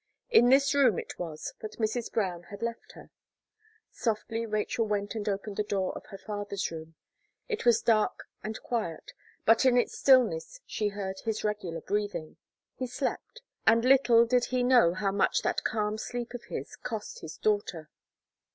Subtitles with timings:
[0.31, 2.11] In this room it was that Mrs.
[2.11, 3.11] Brown had left her.
[3.91, 6.95] Softly Rachel went and opened the door of her father's room;
[7.47, 9.13] it was dark and quiet;
[9.45, 12.37] but in its stillness, she heard his regular breathing
[12.73, 17.19] he slept, and little, did he know how much that calm sleep of his cost
[17.19, 17.87] his daughter.